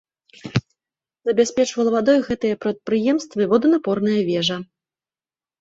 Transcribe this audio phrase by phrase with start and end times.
[1.29, 4.57] Забяспечвала вадой гэтыя прадпрыемствы воданапорная вежа.